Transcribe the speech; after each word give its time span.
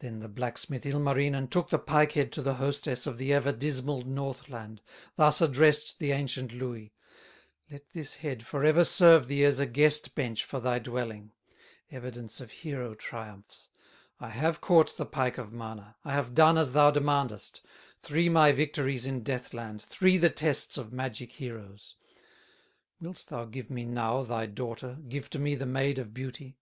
Then 0.00 0.20
the 0.20 0.28
blacksmith, 0.28 0.84
Ilmarinen, 0.84 1.48
Took 1.48 1.70
the 1.70 1.78
pike 1.78 2.12
head 2.12 2.32
to 2.32 2.42
the 2.42 2.56
hostess 2.56 3.06
Of 3.06 3.16
the 3.16 3.32
ever 3.32 3.50
dismal 3.50 4.02
Northland, 4.02 4.82
Thus 5.16 5.40
addressed 5.40 5.98
the 5.98 6.12
ancient 6.12 6.52
Louhi: 6.52 6.92
"Let 7.70 7.88
this 7.94 8.16
head 8.16 8.44
forever 8.44 8.84
serve 8.84 9.26
thee 9.26 9.42
As 9.42 9.58
a 9.58 9.64
guest 9.64 10.14
bench 10.14 10.44
for 10.44 10.60
thy 10.60 10.80
dwelling, 10.80 11.32
Evidence 11.90 12.40
of 12.42 12.50
hero 12.50 12.94
triumphs; 12.94 13.70
I 14.20 14.28
have 14.28 14.60
caught 14.60 14.98
the 14.98 15.06
pike 15.06 15.38
of 15.38 15.54
Mana, 15.54 15.96
I 16.04 16.12
have 16.12 16.34
done 16.34 16.58
as 16.58 16.74
thou 16.74 16.90
demandest, 16.90 17.62
Three 17.98 18.28
my 18.28 18.52
victories 18.52 19.06
in 19.06 19.22
Death 19.22 19.54
land, 19.54 19.80
Three 19.80 20.18
the 20.18 20.28
tests 20.28 20.76
of 20.76 20.92
magic 20.92 21.32
heroes; 21.32 21.96
Wilt 23.00 23.24
thou 23.30 23.46
give 23.46 23.70
me 23.70 23.86
now 23.86 24.24
thy 24.24 24.44
daughter, 24.44 24.98
Give 25.08 25.30
to 25.30 25.38
me 25.38 25.54
the 25.54 25.64
Maid 25.64 25.98
of 25.98 26.12
Beauty?" 26.12 26.58